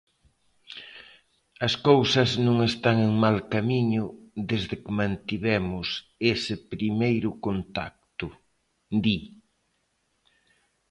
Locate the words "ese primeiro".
6.33-7.29